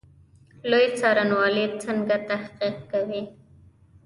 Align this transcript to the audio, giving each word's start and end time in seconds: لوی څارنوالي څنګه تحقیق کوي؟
لوی 0.69 0.85
څارنوالي 0.99 1.65
څنګه 1.83 2.15
تحقیق 2.29 2.77
کوي؟ 2.91 3.21